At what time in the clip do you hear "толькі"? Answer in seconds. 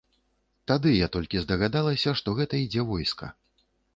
1.15-1.41